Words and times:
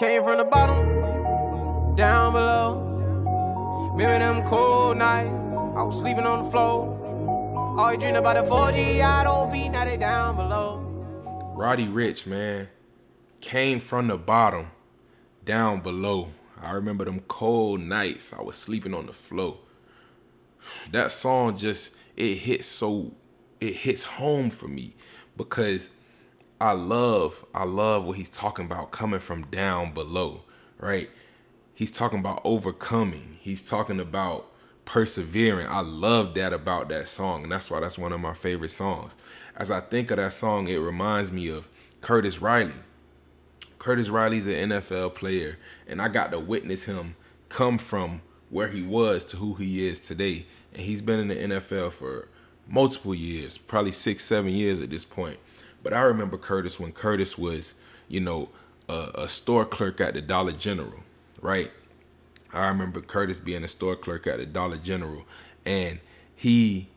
Came 0.00 0.22
from 0.22 0.38
the 0.38 0.44
bottom, 0.44 1.94
down 1.94 2.32
below. 2.32 3.90
Remember 3.92 4.18
them 4.18 4.42
cold 4.46 4.96
nights, 4.96 5.28
I 5.28 5.82
was 5.82 5.98
sleeping 5.98 6.24
on 6.24 6.42
the 6.42 6.50
floor. 6.50 7.76
All 7.78 7.92
you 7.92 7.98
dream 7.98 8.14
about 8.14 8.36
the 8.36 8.50
4G, 8.50 9.02
I 9.02 9.24
don't 9.24 9.52
feet, 9.52 9.68
now 9.68 9.84
they 9.84 9.98
down 9.98 10.36
below. 10.36 10.78
Roddy 11.54 11.86
Ricch, 11.86 12.26
man, 12.26 12.68
came 13.42 13.78
from 13.78 14.08
the 14.08 14.16
bottom, 14.16 14.70
down 15.44 15.82
below. 15.82 16.30
I 16.62 16.72
remember 16.72 17.04
them 17.04 17.20
cold 17.28 17.80
nights. 17.80 18.32
I 18.32 18.40
was 18.40 18.56
sleeping 18.56 18.94
on 18.94 19.04
the 19.04 19.12
floor. 19.12 19.58
That 20.92 21.12
song 21.12 21.58
just 21.58 21.94
it 22.16 22.36
hits 22.36 22.66
so 22.66 23.12
it 23.60 23.76
hits 23.76 24.04
home 24.04 24.48
for 24.48 24.66
me 24.66 24.96
because 25.36 25.90
I 26.60 26.72
love 26.72 27.44
I 27.54 27.64
love 27.64 28.04
what 28.04 28.18
he's 28.18 28.28
talking 28.28 28.66
about 28.66 28.90
coming 28.90 29.20
from 29.20 29.44
down 29.46 29.94
below, 29.94 30.42
right? 30.78 31.08
He's 31.72 31.90
talking 31.90 32.18
about 32.18 32.42
overcoming. 32.44 33.38
He's 33.40 33.66
talking 33.66 33.98
about 33.98 34.52
persevering. 34.84 35.66
I 35.68 35.80
love 35.80 36.34
that 36.34 36.52
about 36.52 36.90
that 36.90 37.08
song, 37.08 37.44
and 37.44 37.52
that's 37.52 37.70
why 37.70 37.80
that's 37.80 37.96
one 37.96 38.12
of 38.12 38.20
my 38.20 38.34
favorite 38.34 38.72
songs. 38.72 39.16
As 39.56 39.70
I 39.70 39.80
think 39.80 40.10
of 40.10 40.18
that 40.18 40.34
song, 40.34 40.68
it 40.68 40.76
reminds 40.76 41.32
me 41.32 41.48
of 41.48 41.66
Curtis 42.02 42.42
Riley. 42.42 42.74
Curtis 43.78 44.10
Riley's 44.10 44.46
an 44.46 44.70
NFL 44.70 45.14
player, 45.14 45.56
and 45.88 46.02
I 46.02 46.08
got 46.08 46.30
to 46.32 46.38
witness 46.38 46.84
him 46.84 47.16
come 47.48 47.78
from 47.78 48.20
where 48.50 48.68
he 48.68 48.82
was 48.82 49.24
to 49.26 49.38
who 49.38 49.54
he 49.54 49.86
is 49.86 49.98
today. 49.98 50.44
And 50.74 50.82
he's 50.82 51.00
been 51.00 51.20
in 51.20 51.28
the 51.28 51.54
NFL 51.56 51.92
for 51.92 52.28
multiple 52.68 53.14
years, 53.14 53.56
probably 53.56 53.92
six, 53.92 54.24
seven 54.24 54.50
years 54.50 54.80
at 54.80 54.90
this 54.90 55.06
point. 55.06 55.38
But 55.82 55.92
I 55.92 56.02
remember 56.02 56.36
Curtis 56.36 56.78
when 56.78 56.92
Curtis 56.92 57.38
was, 57.38 57.74
you 58.08 58.20
know, 58.20 58.48
a, 58.88 59.10
a 59.14 59.28
store 59.28 59.64
clerk 59.64 60.00
at 60.00 60.14
the 60.14 60.20
Dollar 60.20 60.52
General, 60.52 61.00
right? 61.40 61.70
I 62.52 62.68
remember 62.68 63.00
Curtis 63.00 63.40
being 63.40 63.64
a 63.64 63.68
store 63.68 63.96
clerk 63.96 64.26
at 64.26 64.38
the 64.38 64.46
Dollar 64.46 64.76
General, 64.76 65.24
and 65.64 66.00
he, 66.34 66.88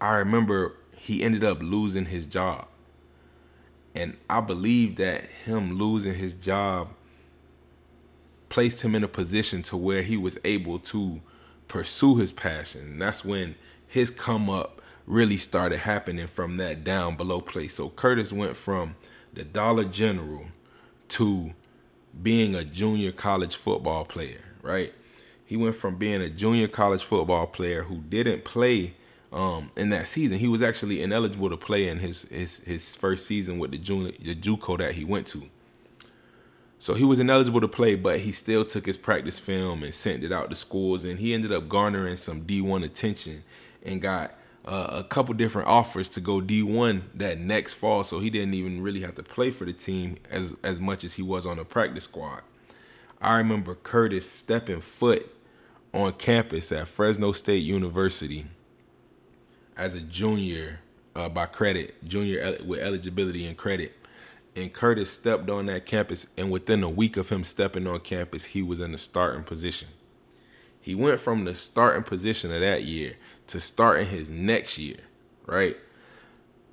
I 0.00 0.16
remember 0.16 0.74
he 0.96 1.22
ended 1.22 1.44
up 1.44 1.62
losing 1.62 2.06
his 2.06 2.26
job 2.26 2.68
and 3.96 4.14
I 4.28 4.42
believe 4.42 4.96
that 4.96 5.24
him 5.46 5.78
losing 5.78 6.14
his 6.14 6.34
job 6.34 6.90
placed 8.50 8.82
him 8.82 8.94
in 8.94 9.02
a 9.02 9.08
position 9.08 9.62
to 9.62 9.76
where 9.76 10.02
he 10.02 10.18
was 10.18 10.38
able 10.44 10.78
to 10.80 11.22
pursue 11.66 12.16
his 12.16 12.30
passion. 12.30 12.82
And 12.82 13.00
that's 13.00 13.24
when 13.24 13.54
his 13.88 14.10
come 14.10 14.50
up 14.50 14.82
really 15.06 15.36
started 15.36 15.78
happening 15.78 16.26
from 16.26 16.56
that 16.56 16.84
down 16.84 17.16
below 17.16 17.40
place. 17.40 17.74
So 17.74 17.90
Curtis 17.90 18.32
went 18.32 18.56
from 18.56 18.96
the 19.32 19.44
Dollar 19.44 19.84
General 19.84 20.46
to 21.10 21.52
being 22.22 22.54
a 22.54 22.64
junior 22.64 23.12
college 23.12 23.54
football 23.54 24.04
player, 24.04 24.40
right? 24.62 24.92
He 25.44 25.56
went 25.56 25.76
from 25.76 25.96
being 25.96 26.20
a 26.20 26.28
junior 26.28 26.66
college 26.66 27.04
football 27.04 27.46
player 27.46 27.84
who 27.84 27.98
didn't 27.98 28.44
play 28.44 28.94
um, 29.32 29.70
in 29.76 29.90
that 29.90 30.08
season. 30.08 30.38
He 30.38 30.48
was 30.48 30.62
actually 30.62 31.02
ineligible 31.02 31.50
to 31.50 31.56
play 31.56 31.88
in 31.88 31.98
his 31.98 32.22
his, 32.24 32.58
his 32.60 32.96
first 32.96 33.26
season 33.26 33.58
with 33.58 33.70
the 33.70 33.78
junior 33.78 34.12
the 34.20 34.34
JUCO 34.34 34.78
that 34.78 34.94
he 34.94 35.04
went 35.04 35.26
to. 35.28 35.48
So 36.78 36.94
he 36.94 37.04
was 37.04 37.20
ineligible 37.20 37.60
to 37.60 37.68
play, 37.68 37.94
but 37.94 38.20
he 38.20 38.32
still 38.32 38.64
took 38.64 38.84
his 38.84 38.98
practice 38.98 39.38
film 39.38 39.82
and 39.82 39.94
sent 39.94 40.22
it 40.24 40.32
out 40.32 40.50
to 40.50 40.56
schools, 40.56 41.04
and 41.04 41.18
he 41.18 41.32
ended 41.32 41.52
up 41.52 41.68
garnering 41.68 42.16
some 42.16 42.42
D1 42.42 42.84
attention 42.84 43.44
and 43.82 44.02
got 44.02 44.34
uh, 44.66 44.88
a 44.90 45.04
couple 45.04 45.34
different 45.34 45.68
offers 45.68 46.08
to 46.10 46.20
go 46.20 46.40
D1 46.40 47.02
that 47.14 47.38
next 47.38 47.74
fall. 47.74 48.02
So 48.04 48.18
he 48.18 48.30
didn't 48.30 48.54
even 48.54 48.82
really 48.82 49.00
have 49.00 49.14
to 49.14 49.22
play 49.22 49.50
for 49.50 49.64
the 49.64 49.72
team 49.72 50.16
as 50.30 50.56
as 50.62 50.80
much 50.80 51.04
as 51.04 51.14
he 51.14 51.22
was 51.22 51.46
on 51.46 51.56
the 51.56 51.64
practice 51.64 52.04
squad. 52.04 52.42
I 53.20 53.36
remember 53.38 53.74
Curtis 53.74 54.30
stepping 54.30 54.80
foot 54.80 55.32
on 55.94 56.12
campus 56.12 56.72
at 56.72 56.88
Fresno 56.88 57.32
State 57.32 57.62
University 57.62 58.46
as 59.76 59.94
a 59.94 60.00
junior 60.00 60.80
uh, 61.14 61.28
by 61.28 61.46
credit, 61.46 61.94
junior 62.06 62.58
with 62.64 62.80
eligibility 62.80 63.46
and 63.46 63.56
credit. 63.56 63.94
And 64.54 64.72
Curtis 64.72 65.10
stepped 65.10 65.50
on 65.50 65.66
that 65.66 65.84
campus, 65.86 66.26
and 66.36 66.50
within 66.50 66.82
a 66.82 66.88
week 66.88 67.16
of 67.16 67.28
him 67.28 67.44
stepping 67.44 67.86
on 67.86 68.00
campus, 68.00 68.44
he 68.44 68.62
was 68.62 68.80
in 68.80 68.92
the 68.92 68.98
starting 68.98 69.44
position. 69.44 69.88
He 70.86 70.94
went 70.94 71.20
from 71.20 71.44
the 71.44 71.52
starting 71.52 72.02
position 72.02 72.52
of 72.52 72.60
that 72.60 72.84
year 72.84 73.16
to 73.48 73.60
starting 73.60 74.06
his 74.06 74.30
next 74.30 74.78
year, 74.78 74.98
right? 75.44 75.76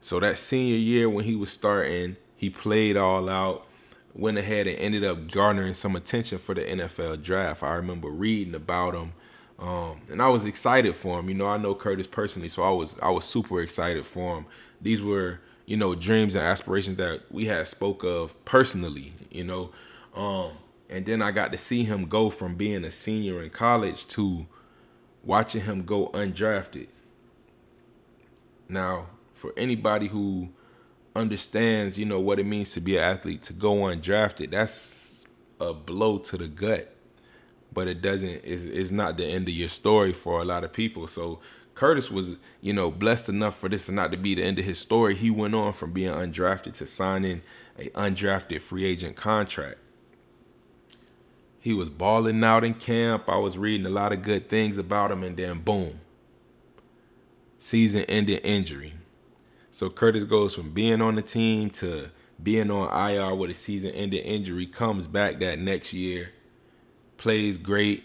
So 0.00 0.20
that 0.20 0.36
senior 0.36 0.76
year 0.76 1.08
when 1.08 1.24
he 1.24 1.36
was 1.36 1.50
starting, 1.50 2.16
he 2.36 2.50
played 2.50 2.96
all 2.96 3.28
out, 3.28 3.66
went 4.14 4.36
ahead 4.36 4.66
and 4.66 4.76
ended 4.78 5.04
up 5.04 5.30
garnering 5.30 5.74
some 5.74 5.96
attention 5.96 6.38
for 6.38 6.54
the 6.54 6.62
NFL 6.62 7.22
draft. 7.22 7.62
I 7.62 7.74
remember 7.74 8.08
reading 8.10 8.54
about 8.54 8.94
him 8.94 9.12
um, 9.60 10.00
and 10.10 10.22
I 10.22 10.28
was 10.28 10.46
excited 10.46 10.96
for 10.96 11.20
him. 11.20 11.28
You 11.28 11.34
know, 11.34 11.46
I 11.46 11.58
know 11.58 11.74
Curtis 11.74 12.06
personally, 12.06 12.48
so 12.48 12.62
I 12.62 12.70
was 12.70 12.96
I 13.02 13.10
was 13.10 13.24
super 13.24 13.60
excited 13.60 14.06
for 14.06 14.38
him. 14.38 14.46
These 14.80 15.02
were 15.02 15.40
you 15.66 15.76
know 15.76 15.94
dreams 15.94 16.34
and 16.34 16.44
aspirations 16.44 16.96
that 16.96 17.20
we 17.30 17.44
had 17.44 17.68
spoke 17.68 18.02
of 18.02 18.42
personally. 18.46 19.12
You 19.30 19.44
know, 19.44 19.70
um, 20.16 20.52
and 20.90 21.06
then 21.06 21.22
I 21.22 21.30
got 21.30 21.52
to 21.52 21.58
see 21.58 21.84
him 21.84 22.06
go 22.06 22.28
from 22.28 22.56
being 22.56 22.84
a 22.84 22.90
senior 22.90 23.42
in 23.42 23.50
college 23.50 24.06
to 24.08 24.46
watching 25.24 25.62
him 25.62 25.84
go 25.84 26.08
undrafted. 26.08 26.88
Now, 28.68 29.06
for 29.32 29.52
anybody 29.56 30.08
who 30.08 30.50
understands, 31.16 31.98
you 31.98 32.04
know, 32.04 32.20
what 32.20 32.38
it 32.38 32.46
means 32.46 32.72
to 32.72 32.80
be 32.80 32.96
an 32.96 33.04
athlete 33.04 33.42
to 33.44 33.52
go 33.52 33.74
undrafted, 33.74 34.50
that's 34.50 35.26
a 35.60 35.72
blow 35.72 36.18
to 36.18 36.36
the 36.36 36.48
gut 36.48 36.94
but 37.72 37.88
it 37.88 38.02
doesn't 38.02 38.44
is 38.44 38.66
is 38.66 38.90
not 38.92 39.16
the 39.16 39.24
end 39.24 39.48
of 39.48 39.54
your 39.54 39.68
story 39.68 40.12
for 40.12 40.40
a 40.40 40.44
lot 40.44 40.64
of 40.64 40.72
people. 40.72 41.06
So 41.06 41.40
Curtis 41.74 42.10
was, 42.10 42.34
you 42.60 42.72
know, 42.72 42.90
blessed 42.90 43.28
enough 43.28 43.56
for 43.56 43.68
this 43.68 43.88
not 43.88 44.10
to 44.10 44.16
be 44.16 44.34
the 44.34 44.42
end 44.42 44.58
of 44.58 44.64
his 44.64 44.78
story. 44.78 45.14
He 45.14 45.30
went 45.30 45.54
on 45.54 45.72
from 45.72 45.92
being 45.92 46.12
undrafted 46.12 46.74
to 46.74 46.86
signing 46.86 47.42
a 47.78 47.88
undrafted 47.90 48.60
free 48.60 48.84
agent 48.84 49.16
contract. 49.16 49.78
He 51.60 51.74
was 51.74 51.90
balling 51.90 52.42
out 52.42 52.64
in 52.64 52.74
camp. 52.74 53.28
I 53.28 53.36
was 53.36 53.58
reading 53.58 53.86
a 53.86 53.90
lot 53.90 54.12
of 54.12 54.22
good 54.22 54.48
things 54.48 54.78
about 54.78 55.12
him, 55.12 55.22
and 55.22 55.36
then 55.36 55.60
boom, 55.60 56.00
season 57.58 58.02
ending 58.08 58.38
injury. 58.38 58.94
So 59.70 59.90
Curtis 59.90 60.24
goes 60.24 60.54
from 60.54 60.70
being 60.70 61.00
on 61.00 61.14
the 61.14 61.22
team 61.22 61.70
to 61.70 62.10
being 62.42 62.70
on 62.70 63.10
IR 63.10 63.34
with 63.34 63.50
a 63.50 63.54
season 63.54 63.90
ending 63.90 64.24
injury, 64.24 64.66
comes 64.66 65.06
back 65.06 65.38
that 65.40 65.58
next 65.58 65.92
year 65.92 66.30
plays 67.20 67.58
great, 67.58 68.02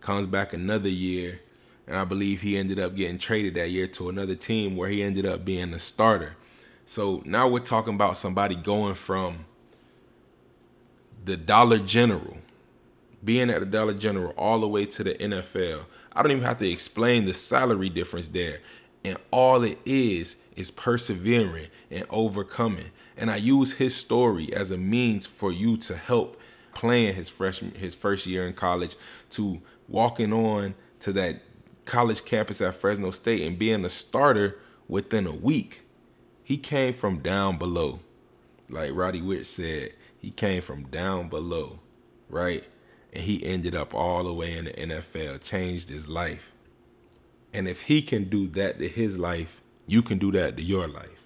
comes 0.00 0.26
back 0.26 0.52
another 0.52 0.88
year, 0.88 1.40
and 1.86 1.96
I 1.96 2.04
believe 2.04 2.42
he 2.42 2.56
ended 2.56 2.78
up 2.78 2.94
getting 2.94 3.18
traded 3.18 3.54
that 3.54 3.70
year 3.70 3.88
to 3.88 4.08
another 4.08 4.36
team 4.36 4.76
where 4.76 4.88
he 4.88 5.02
ended 5.02 5.26
up 5.26 5.44
being 5.44 5.74
a 5.74 5.80
starter. 5.80 6.36
So 6.86 7.22
now 7.24 7.48
we're 7.48 7.58
talking 7.58 7.94
about 7.94 8.16
somebody 8.16 8.54
going 8.54 8.94
from 8.94 9.46
the 11.24 11.36
Dollar 11.36 11.78
General, 11.78 12.36
being 13.24 13.50
at 13.50 13.60
the 13.60 13.66
Dollar 13.66 13.94
General, 13.94 14.32
all 14.36 14.60
the 14.60 14.68
way 14.68 14.84
to 14.86 15.04
the 15.04 15.14
NFL. 15.14 15.84
I 16.14 16.22
don't 16.22 16.32
even 16.32 16.44
have 16.44 16.58
to 16.58 16.70
explain 16.70 17.24
the 17.24 17.34
salary 17.34 17.88
difference 17.88 18.28
there. 18.28 18.60
And 19.04 19.16
all 19.30 19.62
it 19.62 19.78
is 19.84 20.36
is 20.56 20.70
persevering 20.70 21.68
and 21.90 22.04
overcoming. 22.10 22.90
And 23.16 23.30
I 23.30 23.36
use 23.36 23.72
his 23.72 23.96
story 23.96 24.52
as 24.52 24.70
a 24.70 24.76
means 24.76 25.26
for 25.26 25.52
you 25.52 25.76
to 25.78 25.96
help 25.96 26.40
playing 26.74 27.14
his 27.14 27.28
freshman 27.28 27.74
his 27.74 27.94
first 27.94 28.26
year 28.26 28.46
in 28.46 28.54
college 28.54 28.96
to 29.30 29.60
walking 29.88 30.32
on 30.32 30.74
to 31.00 31.12
that 31.12 31.42
college 31.84 32.24
campus 32.24 32.60
at 32.60 32.74
Fresno 32.74 33.10
State 33.10 33.46
and 33.46 33.58
being 33.58 33.84
a 33.84 33.88
starter 33.88 34.58
within 34.88 35.26
a 35.26 35.34
week. 35.34 35.82
He 36.44 36.56
came 36.56 36.94
from 36.94 37.18
down 37.18 37.58
below. 37.58 38.00
Like 38.68 38.90
Roddy 38.94 39.20
Ricch 39.20 39.46
said, 39.46 39.92
he 40.18 40.30
came 40.30 40.62
from 40.62 40.84
down 40.84 41.28
below, 41.28 41.80
right? 42.28 42.64
And 43.12 43.22
he 43.22 43.44
ended 43.44 43.74
up 43.74 43.94
all 43.94 44.24
the 44.24 44.32
way 44.32 44.56
in 44.56 44.64
the 44.66 44.72
NFL, 44.72 45.42
changed 45.42 45.88
his 45.88 46.08
life. 46.08 46.52
And 47.52 47.68
if 47.68 47.82
he 47.82 48.00
can 48.00 48.24
do 48.24 48.48
that 48.48 48.78
to 48.78 48.88
his 48.88 49.18
life, 49.18 49.60
you 49.86 50.02
can 50.02 50.18
do 50.18 50.32
that 50.32 50.56
to 50.56 50.62
your 50.62 50.88
life. 50.88 51.22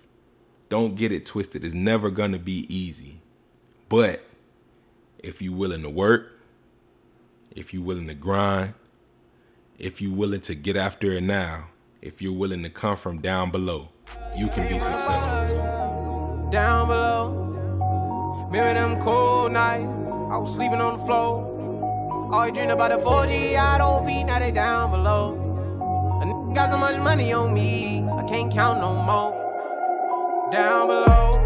Don't 0.68 0.96
get 0.96 1.12
it 1.12 1.24
twisted. 1.24 1.64
It's 1.64 1.74
never 1.74 2.10
going 2.10 2.32
to 2.32 2.38
be 2.38 2.66
easy. 2.74 3.20
But 3.88 4.24
if 5.20 5.40
you're 5.40 5.54
willing 5.54 5.82
to 5.82 5.90
work, 5.90 6.40
if 7.54 7.72
you're 7.72 7.82
willing 7.82 8.08
to 8.08 8.14
grind, 8.14 8.74
if 9.78 10.02
you're 10.02 10.14
willing 10.14 10.40
to 10.42 10.54
get 10.54 10.76
after 10.76 11.12
it 11.12 11.22
now, 11.22 11.68
if 12.02 12.20
you're 12.20 12.32
willing 12.32 12.62
to 12.64 12.70
come 12.70 12.96
from 12.96 13.20
down 13.20 13.50
below, 13.50 13.88
you 14.36 14.48
can 14.48 14.68
be 14.68 14.78
successful 14.78 15.44
too. 15.44 16.50
Down 16.50 16.88
below, 16.88 18.46
remember 18.50 18.74
them 18.74 19.00
cold 19.00 19.52
nights, 19.52 19.84
I 19.84 20.38
was 20.38 20.52
sleeping 20.52 20.80
on 20.80 20.98
the 20.98 21.04
floor. 21.04 21.55
All 22.32 22.44
you 22.44 22.52
dream 22.52 22.70
about 22.70 22.90
the 22.90 22.98
4G, 22.98 23.56
I 23.56 23.78
don't 23.78 24.04
feed, 24.04 24.24
now 24.24 24.40
they 24.40 24.50
down 24.50 24.90
below. 24.90 25.34
A 26.22 26.54
got 26.54 26.70
so 26.70 26.76
much 26.76 26.98
money 26.98 27.32
on 27.32 27.54
me, 27.54 28.02
I 28.02 28.24
can't 28.24 28.52
count 28.52 28.80
no 28.80 28.96
more. 28.96 30.50
Down 30.50 30.88
below. 30.88 31.45